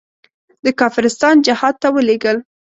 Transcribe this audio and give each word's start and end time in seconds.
د 0.65 0.65
کافرستان 0.79 1.35
جهاد 1.45 1.75
ته 1.81 1.87
ولېږل. 1.95 2.37